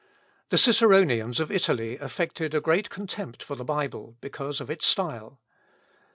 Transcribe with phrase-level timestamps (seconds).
[0.49, 5.39] The Ciceronians of Italy affected great contempt for the Bible because of its style.